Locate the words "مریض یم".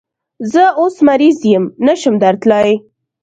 1.07-1.63